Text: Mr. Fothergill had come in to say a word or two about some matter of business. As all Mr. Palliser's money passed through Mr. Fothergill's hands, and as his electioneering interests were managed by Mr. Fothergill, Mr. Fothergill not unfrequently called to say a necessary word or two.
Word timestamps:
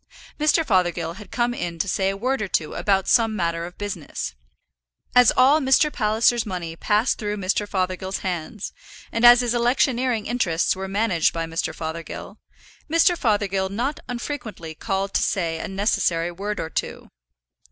Mr. 0.39 0.65
Fothergill 0.65 1.17
had 1.17 1.29
come 1.29 1.53
in 1.53 1.77
to 1.77 1.87
say 1.87 2.09
a 2.09 2.17
word 2.17 2.41
or 2.41 2.47
two 2.47 2.73
about 2.73 3.07
some 3.07 3.35
matter 3.35 3.67
of 3.67 3.77
business. 3.77 4.33
As 5.13 5.31
all 5.37 5.59
Mr. 5.59 5.93
Palliser's 5.93 6.43
money 6.43 6.75
passed 6.75 7.19
through 7.19 7.37
Mr. 7.37 7.67
Fothergill's 7.69 8.21
hands, 8.25 8.73
and 9.11 9.23
as 9.23 9.41
his 9.41 9.53
electioneering 9.53 10.25
interests 10.25 10.75
were 10.75 10.87
managed 10.87 11.33
by 11.33 11.45
Mr. 11.45 11.71
Fothergill, 11.71 12.39
Mr. 12.91 13.15
Fothergill 13.15 13.69
not 13.69 13.99
unfrequently 14.07 14.73
called 14.73 15.13
to 15.13 15.21
say 15.21 15.59
a 15.59 15.67
necessary 15.67 16.31
word 16.31 16.59
or 16.59 16.71
two. 16.71 17.11